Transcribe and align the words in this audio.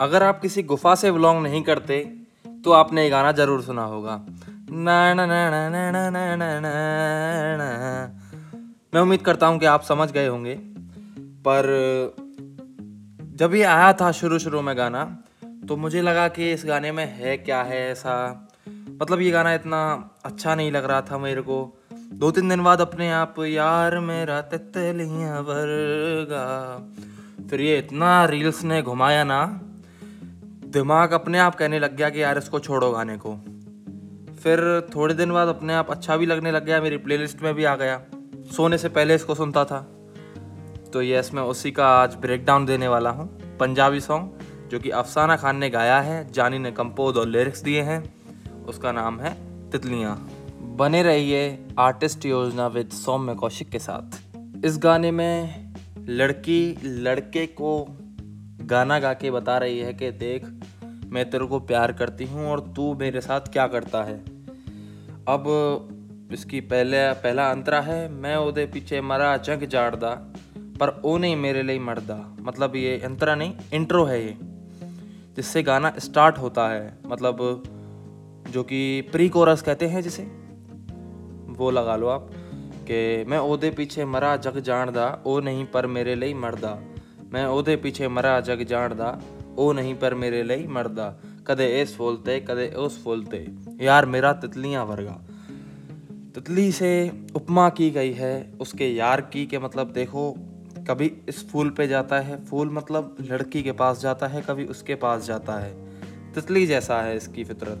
अगर 0.00 0.22
आप 0.22 0.40
किसी 0.40 0.62
गुफा 0.64 0.94
से 0.94 1.12
बिलोंग 1.12 1.42
नहीं 1.42 1.62
करते 1.62 1.98
तो 2.64 2.72
आपने 2.72 3.02
ये 3.04 3.10
गाना 3.10 3.32
ज़रूर 3.32 3.62
सुना 3.62 3.84
होगा। 3.84 4.16
मैं 8.92 9.00
उम्मीद 9.00 9.22
करता 9.22 9.46
हूँ 9.46 9.58
कि 9.58 9.66
आप 9.66 9.82
समझ 9.82 10.10
गए 10.12 10.26
होंगे। 10.26 10.54
पर 11.46 11.66
जब 13.36 13.54
ये 13.54 13.62
आया 13.64 13.92
था 13.92 14.10
शुरू 14.12 14.38
शुरू 14.38 14.60
में 14.62 14.76
गाना 14.76 15.04
तो 15.68 15.76
मुझे 15.76 16.02
लगा 16.02 16.26
कि 16.28 16.50
इस 16.52 16.64
गाने 16.66 16.92
में 16.92 17.06
है 17.16 17.36
क्या 17.38 17.62
है 17.62 17.80
ऐसा। 17.90 18.14
मतलब 19.02 19.20
ये 19.20 19.30
गाना 19.30 19.54
इतना 19.54 19.80
अच्छा 20.24 20.54
नहीं 20.54 20.70
लग 20.72 20.84
रहा 20.84 21.00
था 21.02 21.18
मेरे 21.18 21.42
को। 21.42 21.58
दो 21.92 22.30
तीन 22.30 22.48
दिन 22.48 22.62
बाद 22.62 22.80
अपने 22.80 23.10
आप, 23.10 23.34
यार 23.40 23.98
मेरा 24.00 24.40
तितलियाँ 24.42 25.40
वर्गा। 25.42 26.46
फिर 27.50 27.60
ये 27.60 27.78
इतना 27.78 28.24
रील्स 28.24 28.62
ने 28.64 28.82
घुमाया 28.82 29.24
ना 29.24 29.40
दिमाग 30.66 31.12
अपने 31.12 31.38
आप 31.38 31.54
कहने 31.54 31.78
लग 31.78 31.96
गया 31.96 32.10
कि 32.10 32.22
यार 32.22 32.38
इसको 32.38 32.58
छोड़ो 32.58 32.90
गाने 32.90 33.16
को। 33.16 33.34
फिर 34.34 34.88
थोड़े 34.94 35.14
दिन 35.14 35.32
बाद 35.32 35.48
अपने 35.48 35.74
आप 35.74 35.90
अच्छा 35.90 36.16
भी 36.16 36.26
लगने 36.26 36.52
लग 36.52 36.64
गया, 36.64 36.80
मेरी 36.80 36.96
प्लेलिस्ट 36.96 37.42
में 37.42 37.54
भी 37.54 37.64
आ 37.64 37.76
गया। 37.76 38.02
सोने 38.56 38.78
से 38.78 38.88
पहले 38.88 39.14
इसको 39.14 39.34
सुनता 39.34 39.64
था। 39.64 39.80
तो 40.92 41.02
यस 41.02 41.30
मैं 41.34 41.42
उसी 41.42 41.70
का 41.70 41.88
आज 41.88 42.14
ब्रेक 42.14 42.44
डाउन 42.44 42.66
देने 42.66 42.88
वाला 42.88 43.10
हूँ। 43.10 43.56
पंजाबी 43.58 44.00
सॉन्ग 44.00 44.68
जो 44.70 44.78
कि 44.78 44.90
अफसाना 44.90 45.36
खान 45.36 45.56
ने 45.56 45.70
गाया 45.70 46.00
है, 46.00 46.32
जानी 46.32 46.58
ने 46.58 46.70
कंपोज 46.70 47.16
और 47.16 47.28
लिरिक्स 47.28 47.62
दिए 47.62 47.82
हैं। 47.82 48.02
उसका 48.64 48.92
नाम 48.92 49.20
है 49.20 49.34
तितलियाँ। 49.70 50.16
बने 50.76 51.02
रहिए 51.02 51.66
आर्टिस्ट 51.78 52.26
योजना 52.26 52.66
विद 52.66 52.88
सौम्य 52.88 53.34
कौशिक 53.34 53.68
के 53.68 53.78
साथ। 53.78 54.64
इस 54.64 54.78
गाने 54.78 55.10
में 55.10 55.74
लड़की, 56.08 56.78
लड़के 56.84 57.46
को 57.46 57.98
गाना 58.66 58.98
गा 58.98 59.12
के 59.12 59.30
बता 59.30 59.58
रही 59.58 59.78
है 59.78 59.94
कि 59.94 60.10
देख, 60.10 60.46
मैं 61.06 61.30
तेरे 61.30 61.46
को 61.46 61.60
प्यार 61.60 61.92
करती 61.92 62.24
हूँ 62.24 62.46
और 62.48 62.60
तू 62.76 62.94
मेरे 62.94 63.20
साथ 63.20 63.40
क्या 63.40 63.66
करता 63.66 64.02
है। 64.02 64.18
अब 65.28 66.28
इसकी 66.32 66.60
पहले, 66.60 67.12
पहला 67.12 67.50
अंतरा 67.50 67.80
है, 67.80 68.08
मैं 68.08 68.36
ओदे 68.36 68.66
पीछे 68.66 69.00
मरा 69.00 69.36
जग 69.36 69.64
जाड़दा, 69.64 70.10
पर 70.80 71.02
ओ 71.04 71.18
नहीं 71.18 71.36
मेरे 71.36 71.62
लिए 71.62 71.78
मरदा। 71.78 72.36
मतलब 72.40 72.76
ये 72.76 72.98
अंतरा 72.98 73.34
नहीं, 73.34 73.54
इंट्रो 73.74 74.04
है 74.04 74.24
ये, 74.24 74.36
जिससे 75.36 75.62
गाना 75.62 75.92
स्टार्ट 75.98 76.38
होता 76.38 76.68
है। 76.68 76.98
मतलब 77.06 77.62
जो 78.50 78.62
कि 78.62 79.00
प्री 79.12 79.28
कोरस 79.28 79.62
कहते 79.62 79.86
हैं 79.86 80.02
जिसे, 80.02 80.22
वो 81.48 81.70
लगा 81.70 81.96
लो 81.96 82.06
आप, 82.06 82.30
कि 82.90 83.24
मैं 83.28 83.38
ओदे 83.38 83.70
पीछे 83.70 84.04
मरा 84.04 84.36
जग 84.36 84.60
जाणदा 84.60 85.22
ओ 85.26 85.40
नहीं 85.40 85.64
पर 85.64 85.86
मेरे 85.86 86.14
लिए 86.14 86.34
मरदा। 86.34 86.78
मैं 87.36 87.46
ओदे 87.46 87.76
पीछे 87.76 88.08
मरा 88.08 88.40
जग 88.40 88.62
जानदा 88.62 89.20
ओ 89.58 89.72
नहीं 89.72 89.94
पर 89.94 90.14
मेरे 90.14 90.42
लिए 90.42 90.66
मरदा। 90.66 91.20
कदे 91.46 91.82
इस 91.82 91.98
ते, 92.00 92.40
कदे 92.40 92.68
उस 92.68 93.04
ते। 93.08 93.54
यार 93.84 94.06
मेरा 94.06 94.32
तितलियाँ 94.32 94.84
वर्गा। 94.84 95.20
तितली 96.34 96.72
से 96.72 97.12
उपमा 97.34 97.68
की 97.68 97.90
गई 97.90 98.12
है, 98.12 98.52
उसके 98.60 98.88
यार 98.88 99.20
की 99.20 99.46
के 99.46 99.58
मतलब 99.58 99.92
देखो, 99.92 100.34
कभी 100.90 101.12
इस 101.28 101.50
फूल 101.50 101.70
पे 101.70 101.88
जाता 101.88 102.20
है, 102.20 102.44
फूल 102.44 102.70
मतलब 102.70 103.16
लड़की 103.20 103.62
के 103.62 103.72
पास 103.72 104.00
जाता 104.00 104.26
है, 104.26 104.42
कभी 104.42 104.64
उसके 104.64 104.94
पास 104.94 105.24
जाता 105.24 105.54
है। 105.54 105.74
तितली 106.34 106.66
जैसा 106.66 107.02
है 107.02 107.16
इसकी 107.16 107.44
फितरत। 107.44 107.78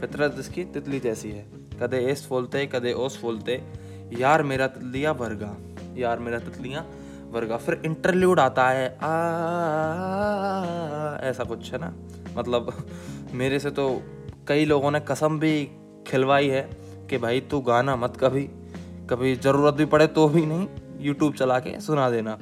फितरत 0.00 0.36
इसकी 0.38 0.64
तितली 0.64 1.00
जैसी 1.00 1.30
है। 1.30 1.46
कदे 1.82 2.12
इस 2.12 2.28
फूलते 2.28 2.66
कदे 2.66 2.92
उस 2.92 3.20
फूलते 3.20 3.62
यार 4.18 4.42
मेरा 4.42 4.66
तितलियाँ 4.66 5.14
वर्गा। 5.14 5.56
यार 5.96 6.18
मेरा 6.18 6.38
तितलियाँ 6.38 6.90
वर्गा, 7.30 7.56
फिर 7.56 7.82
इंटरल्यूड 7.84 8.40
आता 8.40 8.68
है, 8.68 8.86
आ, 8.98 9.10
ऐसा 11.28 11.44
कुछ 11.44 11.72
है 11.72 11.78
ना? 11.78 11.92
मतलब 12.36 12.72
मेरे 13.32 13.58
से 13.58 13.70
तो 13.70 14.02
कई 14.48 14.64
लोगों 14.64 14.90
ने 14.90 15.00
कसम 15.00 15.38
भी 15.38 15.52
खिलवाई 16.06 16.48
है 16.48 16.62
कि 17.10 17.18
भाई 17.18 17.40
तू 17.40 17.60
गाना 17.60 17.96
मत 17.96 18.16
कभी 18.20 18.42
कभी 19.10 19.34
ज़रूरत 19.36 19.74
भी 19.74 19.84
पड़े 19.84 20.06
तो 20.06 20.28
भी 20.28 20.44
नहीं 20.46 20.66
यूट्यूब 21.00 21.34
चला 21.34 21.58
के 21.58 21.80
सुना 21.80 22.10
देना। 22.10 22.38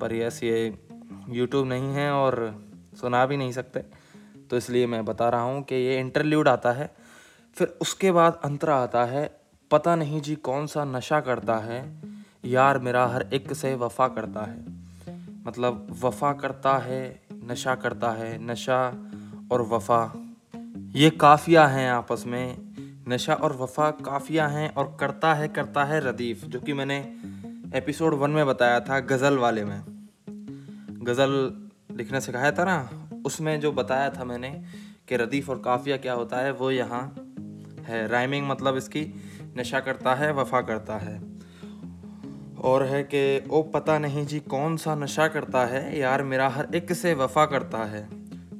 पर 0.00 0.14
यस, 0.14 0.42
ये 0.42 0.78
यूट्यूब 1.30 1.66
नहीं 1.66 1.92
है 1.94 2.10
और 2.12 2.54
सुना 3.00 3.24
भी 3.26 3.36
नहीं 3.36 3.52
सकते। 3.52 3.84
तो 4.50 4.56
इसलिए 4.56 4.86
मैं 4.86 5.04
बता 5.04 5.28
रहा 5.28 5.42
हूँ 5.42 5.62
कि 5.62 5.74
ये 5.74 5.98
इंटरल्यूड 6.00 6.48
आता 6.48 6.72
है, 6.72 6.90
फिर 7.56 7.76
उसके 7.80 8.12
बाद 8.12 8.40
अंतरा 8.44 8.76
आता 8.76 9.04
है, 9.04 9.30
पता 9.70 9.94
नहीं 9.96 10.20
जी 10.20 10.34
कौन 10.34 10.66
सा 10.66 10.84
नशा 10.84 11.20
करता 11.20 11.56
है 11.56 11.80
यार 12.48 12.78
मेरा 12.78 13.06
हर 13.06 13.30
एक 13.32 13.52
से 13.52 13.74
वफा 13.74 14.08
करता 14.08 14.42
है। 14.42 14.64
मतलब 15.46 15.96
वफा 16.04 16.32
करता 16.32 16.78
है, 16.78 17.22
नशा 17.32 17.74
करता 17.74 18.10
है, 18.10 18.46
नशा 18.46 19.08
और 19.52 19.62
वफा। 19.62 20.12
ये 20.96 21.10
काफिया 21.10 21.66
हैं 21.66 21.90
आपस 21.90 22.24
में। 22.26 22.68
नशा 23.08 23.34
और 23.34 23.56
वफा 23.56 23.90
काफिया 23.90 24.46
हैं 24.46 24.74
और 24.74 24.96
करता 25.00 25.34
है 25.34 25.48
करता 25.48 25.84
है 25.84 26.00
रदीफ, 26.00 26.44
जो 26.44 26.60
कि 26.60 26.72
मैंने 26.72 26.98
एपिसोड 27.74 28.14
वन 28.14 28.30
में 28.30 28.46
बताया 28.46 28.80
था 28.80 29.00
गज़ल 29.00 29.38
वाले 29.38 29.64
में। 29.64 29.82
गज़ल 31.02 31.62
लिखने 31.96 32.20
सिखाया 32.20 32.52
था 32.52 32.64
ना 32.64 32.90
उसमें 33.26 33.60
जो 33.60 33.72
बताया 33.72 34.10
था 34.10 34.24
मैंने 34.24 34.62
कि 35.08 35.16
रदीफ 35.16 35.50
और 35.50 35.58
काफिया 35.58 35.96
क्या 35.96 36.12
होता 36.12 36.36
है, 36.36 36.52
वो 36.52 36.70
यहाँ 36.70 37.14
है। 37.80 38.08
राइमिंग 38.08 38.48
मतलब 38.48 38.76
इसकी 38.76 39.14
नशा 39.56 39.80
करता 39.80 40.14
है, 40.14 40.32
वफा 40.32 40.60
करता 40.60 40.96
है। 40.96 41.27
और 42.64 42.82
है 42.82 43.02
कि 43.02 43.44
ओ 43.50 43.62
पता 43.62 43.98
नहीं 43.98 44.26
जी 44.26 44.40
कौन 44.40 44.76
सा 44.76 44.94
नशा 44.94 45.28
करता 45.28 45.66
है। 45.66 45.98
यार, 45.98 46.22
मेरा 46.22 46.48
हर 46.48 46.68
एक 46.74 46.92
से 46.92 47.14
वफा 47.14 47.46
करता 47.46 47.78
है। 47.78 48.08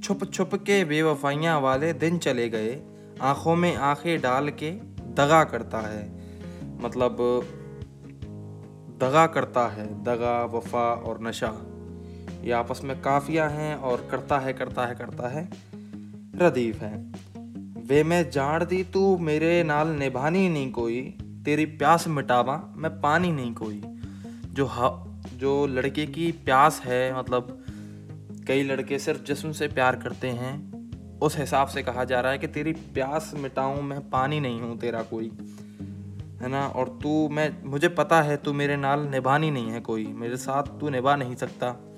छुप 0.01 0.33
छुप 0.33 0.55
के 0.55 0.85
बेवफाइयाँ 0.85 1.61
वाले 1.61 1.93
दिन 1.93 2.19
चले 2.19 2.49
गए। 2.49 2.81
आँखों 3.21 3.57
में 3.57 3.77
आँखें 3.77 4.21
डाल 4.21 4.49
के 4.49 4.71
दगा 5.13 5.45
करता 5.45 5.79
है। 5.79 6.13
मतलब 6.81 7.17
दगा 9.01 9.27
करता 9.27 9.69
है, 9.69 10.05
दगा, 10.05 10.45
वफा 10.45 10.93
और 10.93 11.23
नशा। 11.23 11.59
ये 12.45 12.53
आपस 12.53 12.81
में 12.85 13.03
काफिया 13.03 13.49
हैं 13.49 13.77
और 13.77 14.09
करता 14.11 14.39
है 14.39 14.53
करता 14.53 14.87
है 14.87 14.95
करता 14.95 15.29
है। 15.29 15.49
रदीफ 16.37 16.81
है। 16.83 17.13
वे 17.87 18.05
मैं 18.05 18.31
जान 18.31 18.67
दी 18.67 18.85
तू 18.85 19.19
मेरे 19.19 19.63
नाल 19.63 19.89
निभानी 19.89 20.49
नहीं 20.49 20.73
कोई। 20.73 21.19
तेरी 21.49 21.65
प्यास 21.65 22.09
मिटावा, 22.09 22.75
मैं 22.77 23.01
पानी 23.01 23.33
नहीं 23.33 23.55
कोई। 23.55 23.83
जो 24.47 24.71
जो 25.35 25.67
लड़के 25.67 26.07
की 26.07 26.33
प्यास 26.33 26.83
है 26.85 27.19
मतलब 27.19 27.65
कई 28.49 28.63
लड़के 28.63 28.99
सिर्फ़ 28.99 29.23
जिस्म 29.23 29.53
से 29.53 29.69
प्यार 29.69 29.97
करते 29.97 30.29
हैं, 30.29 30.73
उस 31.19 31.39
हिसाब 31.39 31.69
से 31.69 31.83
कहा 31.83 32.05
जा 32.05 32.21
रहा 32.21 32.33
है 32.33 32.39
कि 32.39 32.47
तेरी 32.47 32.73
प्यास 32.73 33.33
मिटाऊं, 33.35 33.83
मैं 33.83 34.11
पानी 34.11 34.41
नहीं 34.41 34.61
हूँ 34.61 34.79
तेरा 34.79 35.03
कोई। 35.03 35.33
है 36.41 36.49
ना? 36.49 36.69
और 36.69 36.99
तू, 37.03 37.29
मैं, 37.29 37.63
मुझे 37.65 37.89
पता 37.89 38.23
है 38.23 38.37
तू 38.37 38.53
मेरे 38.53 38.77
नाल 38.77 39.01
निभानी 39.01 39.51
नहीं 39.51 39.71
है 39.71 39.81
कोई। 39.81 40.07
मेरे 40.07 40.37
साथ 40.37 40.63
तू 40.63 40.89
निभा 40.89 41.17
नहीं 41.17 41.37
सकता। 41.37 41.91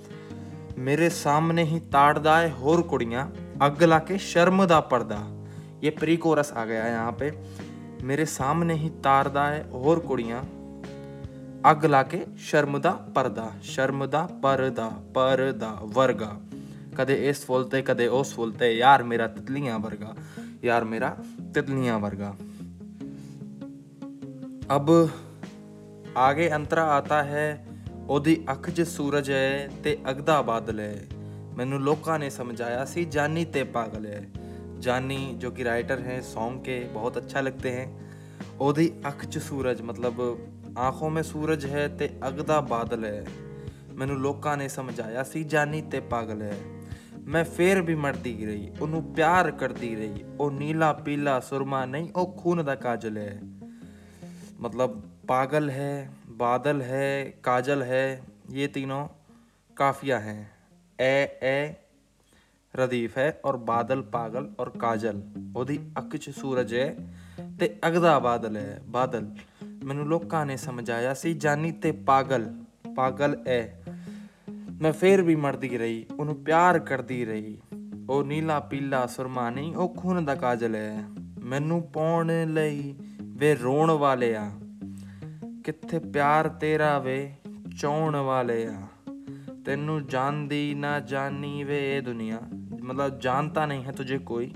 मेरे 0.78 1.10
सामने 1.10 1.64
ही 1.64 1.80
ताड़दाए 1.80 2.50
होर 2.50 2.82
कुड़ियाँ 2.82 3.56
अग 3.62 3.82
ला 3.82 3.98
के 3.98 4.18
शर्म 4.18 4.66
दा 4.66 4.80
पर्दा। 4.80 5.46
ये 5.84 5.90
प्री 5.90 6.16
कोरस 6.16 6.52
आ 6.52 6.64
गया 6.64 6.86
यहाँ 6.86 7.12
पे। 7.12 7.69
ਮੇਰੇ 8.02 8.24
ਸਾਹਮਣੇ 8.24 8.74
ਹੀ 8.74 8.90
ਤਾਰਦਾ 9.02 9.54
ਏ 9.56 9.62
ਹੋਰ 9.62 10.00
ਕੁੜੀਆਂ। 10.00 10.42
ਅੱਗ 11.70 11.84
ਲਾ 11.84 12.02
ਕੇ 12.02 12.26
ਸ਼ਰਮ 12.36 12.80
ਦਾ 12.80 12.90
ਪਰਦਾ 12.90 13.50
ਸ਼ਰਮ 13.62 14.06
ਦਾ 14.06 14.28
ਪਰਦਾ 14.42 14.88
ਪਰਦਾ 15.14 15.78
ਵਰਗਾ। 15.82 16.40
ਕਦੇ 16.96 17.28
ਇਸ 17.28 17.44
ਫੁੱਲ 17.44 17.64
ਤੇ, 17.64 17.82
ਕਦੇ 17.82 18.06
ਉਸ 18.06 18.34
ਫੁੱਲ 18.34 18.52
ਤੇ, 18.52 18.76
ਯਾਰ 18.76 19.02
ਮੇਰਾ 19.02 19.26
ਤਿਤਲੀਆਂ 19.26 19.78
ਵਰਗਾ, 19.78 20.14
ਯਾਰ 20.64 20.84
ਮੇਰਾ 20.84 21.16
ਤਿਤਲੀਆਂ 21.54 21.98
ਵਰਗਾ। 21.98 22.34
ਅਬ 24.76 25.08
ਆਗੇ 26.16 26.54
ਅੰਤਰਾ 26.54 26.84
ਆਤਾ 26.84 27.22
ਹੈ, 27.22 27.66
ਉਹਦੀ 28.08 28.44
ਅੱਖ 28.50 28.70
'ਚ 28.70 28.80
ਸੂਰਜ 28.80 29.30
ਹੈ 29.30 29.70
ਤੇ 29.84 29.98
ਅਗਦਾ 30.10 30.42
ਬਾਦਲ 30.42 30.80
ਹੈ। 30.80 31.06
ਮੈਨੂੰ 31.56 31.80
ਲੋਕਾਂ 31.80 32.18
ਨੇ 32.18 32.30
ਸਮਝਾਇਆ 32.30 32.84
ਸੀ, 32.84 33.04
ਜਾਨੀ 33.04 33.44
ਤੇ 33.44 33.64
ਪਾਗਲ 33.64 34.06
ਹੈ। 34.06 34.28
जानी, 34.80 35.34
जो 35.34 35.50
कि 35.50 35.62
राइटर 35.62 35.98
हैं 35.98 36.20
सॉन्ग 36.22 36.60
के 36.60 36.78
बहुत 36.84 37.16
अच्छा 37.16 37.40
लगते 37.40 37.70
हैं। 37.70 38.58
ओदी 38.58 38.88
अख 39.04 39.24
च 39.24 39.38
सूरज 39.38 39.80
मतलब 39.80 40.74
आँखों 40.78 41.10
में 41.10 41.22
सूरज 41.22 41.64
है 41.66 41.88
तो 41.96 42.06
अगदा 42.22 42.60
बादल 42.60 43.04
है। 43.04 43.24
मैनू 43.94 44.14
लोगों 44.14 44.56
ने 44.56 44.68
समझाया 44.68 45.22
सी, 45.22 45.44
जानी 45.44 45.82
ते 45.82 46.00
पागल 46.00 46.42
है। 46.42 46.58
मैं 47.26 47.44
फिर 47.44 47.80
भी 47.82 47.94
मरती 47.94 48.32
रही 48.44 48.70
ओनू 48.82 49.00
प्यार 49.14 49.50
करती 49.50 49.94
रही। 49.94 50.24
ओ 50.40 50.48
नीला 50.50 50.92
पीला 50.92 51.38
सुरमा 51.40 51.84
नहीं, 51.84 52.12
ओ 52.12 52.24
खून 52.34 52.62
का 52.62 52.74
काजल 52.74 53.18
है। 53.18 53.40
मतलब 54.60 55.02
पागल 55.28 55.70
है, 55.70 56.10
बादल 56.38 56.80
है, 56.82 57.24
काजल 57.44 57.82
है, 57.82 58.22
ये 58.50 58.66
तीनों 58.66 59.04
काफिया 59.76 60.18
हैं। 60.18 60.50
ए 61.00 61.38
ए 61.42 61.76
ਰਦੀਫ 62.76 63.18
ਹੈ 63.18 63.40
ਔਰ 63.44 63.56
ਬਾਦਲ 63.56 64.02
ਪਾਗਲ 64.02 64.52
ਔਰ 64.60 64.70
ਕਾਜਲ। 64.70 65.22
ਉਹਦੀ 65.56 65.80
ਅੱਖ 65.98 66.16
'ਚ 66.16 66.30
ਸੂਰਜ 66.30 66.74
ਹੈ 66.74 66.96
ਤੇ 67.60 67.76
ਅਗਦਾ 67.88 68.18
ਬਾਦਲ 68.18 68.56
ਹੈ। 68.56 68.82
ਬਾਦਲ, 68.86 69.34
ਮੈਨੂੰ 69.84 70.06
ਲੋਕਾਂ 70.06 70.46
ਨੇ 70.46 70.56
ਸਮਝਾਇਆ 70.56 71.14
ਸੀ, 71.14 71.34
ਜਾਨੀ 71.34 71.72
ਤੇ 71.72 71.92
ਪਾਗਲ 71.92 72.64
ਪਾਗਲ 72.96 73.44
ਐ। 73.46 73.66
ਮੈਂ 74.82 74.92
ਫੇਰ 74.92 75.22
ਵੀ 75.22 75.36
ਮਰਦੀ 75.36 75.78
ਰਹੀ, 75.78 76.06
ਉਹਨੂੰ 76.18 76.36
ਪਿਆਰ 76.36 76.78
ਕਰਦੀ 76.78 77.24
ਰਹੀ। 77.24 77.58
ਉਹ 78.10 78.24
ਨੀਲਾ 78.24 78.60
ਪੀਲਾ 78.60 79.06
ਸੁਰਮਾਨੀ 79.06 79.74
ਉਹ 79.74 79.94
ਖੂਨ 79.94 80.24
ਦਾ 80.24 80.34
ਕਾਜਲ 80.34 80.76
ਐ। 80.76 81.02
ਮੈਨੂੰ 81.44 81.82
ਪਾਉਣ 81.82 82.32
ਲਈ 82.46 82.94
ਵੇ 83.22 83.54
ਰੋਣ 83.54 83.90
ਵਾਲਿਆ। 83.90 84.50
ਕਿੱਥੇ 85.64 85.98
ਪਿਆਰ 85.98 86.48
ਤੇਰਾ 86.48 86.98
ਵੇ, 86.98 87.34
ਚਾਉਣ 87.80 88.16
ਵਾਲਿਆ। 88.16 88.86
ਤੈਨੂੰ 89.64 90.06
ਜਾਣਦੀ 90.06 90.74
ਨਾ 90.74 91.00
ਜਾਣੀ 91.00 91.64
ਵੇ 91.64 92.00
ਦੁਨੀਆ। 92.00 92.40
मतलब 92.83 93.19
जानता 93.19 93.65
नहीं 93.65 93.83
है 93.83 93.91
तुझे 93.91 94.17
कोई 94.17 94.51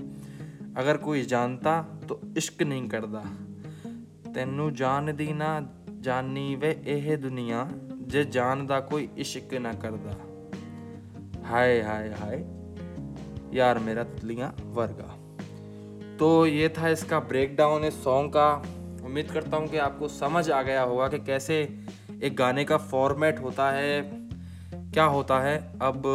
अगर 0.76 0.96
कोई 0.96 1.22
जानता 1.26 1.80
तो 2.08 2.20
इश्क 2.36 2.62
नहीं 2.62 2.88
करता 2.88 3.24
ਤੈਨੂੰ 4.34 4.72
ਜਾਣਦੀ 4.74 5.32
ਨਾ 5.32 5.48
ਜਾਣੀ 6.00 6.54
ਵੇ 6.56 6.74
ਇਹ 6.86 7.16
ਦੁਨੀਆ 7.18 7.68
ਜੇ 8.06 8.24
ਜਾਣਦਾ 8.24 8.80
ਕੋਈ 8.80 9.08
ਇਸ਼ਕ 9.16 9.54
ਨਾ 9.54 9.72
ਕਰਦਾ 9.72 10.16
हाय 11.44 11.80
हाय 11.80 12.08
हाय 12.10 12.36
यार 13.56 13.78
मेरा 13.78 14.02
तितलियां 14.02 14.48
वर्गा 14.72 15.06
तो 16.18 16.28
ये 16.46 16.68
था 16.68 16.88
इसका 16.88 17.18
ब्रेक 17.20 17.56
डाउन 17.56 17.84
इस 17.84 17.96
सॉन्ग 18.04 18.30
का 18.30 18.46
उम्मीद 19.04 19.30
करता 19.30 19.56
हूँ 19.56 19.68
कि 19.68 19.78
आपको 19.78 20.08
समझ 20.08 20.50
आ 20.50 20.60
गया 20.62 20.82
होगा 20.82 21.08
कि 21.08 21.18
कैसे 21.18 21.58
एक 22.22 22.36
गाने 22.36 22.64
का 22.64 22.76
फॉर्मेट 22.84 23.40
होता 23.40 23.70
है 23.70 23.96
क्या 24.92 25.04
होता 25.04 25.40
है 25.40 25.56
अब 25.82 26.08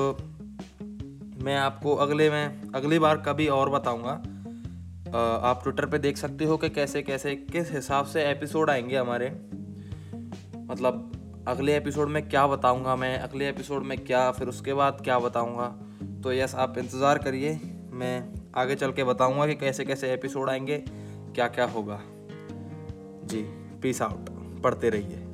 मैं 1.42 1.56
आपको 1.56 1.94
अगले 1.94 2.28
में, 2.30 2.70
अगली 2.74 2.98
बार 2.98 3.16
कभी 3.16 3.46
और 3.48 3.70
बताऊँगा। 3.70 4.10
आप 5.44 5.60
ट्विटर 5.62 5.86
पे 5.86 5.98
देख 5.98 6.16
सकते 6.16 6.44
हो 6.44 6.56
कि 6.56 6.68
कैसे 6.68 7.02
कैसे, 7.02 7.34
किस 7.34 7.70
हिसाब 7.72 8.06
से 8.06 8.24
एपिसोड 8.24 8.70
आएँगे 8.70 8.96
हमारे। 8.96 9.28
मतलब 10.66 11.44
अगले 11.48 11.76
एपिसोड 11.76 12.08
में 12.08 12.28
क्या 12.28 12.46
बताऊँगा 12.46 12.96
मैं, 12.96 13.18
अगले 13.18 13.48
एपिसोड 13.48 13.82
में 13.82 13.96
क्या, 13.98 14.30
फिर 14.30 14.48
उसके 14.48 14.74
बाद 14.74 15.00
क्या 15.04 15.18
बताऊँगा। 15.18 15.66
तो 16.22 16.32
यस 16.32 16.54
आप 16.54 16.78
इंतज़ार 16.78 17.18
करिए। 17.18 17.58
मैं 17.92 18.34
आगे 18.56 18.74
चल 18.74 18.92
के 18.92 19.04
बताऊँगा 19.04 19.46
कि 19.46 19.54
कैसे 19.54 19.84
कैसे 19.84 20.12
एपिसोड 20.12 20.50
आएँगे 20.50 20.78
क्या 21.34 21.48
क्या 21.48 21.64
होगा। 21.66 22.00
जी 23.24 23.42
पीस 23.82 24.02
आउट 24.02 24.30
पढ़ते 24.62 24.90
रहिए। 24.90 25.26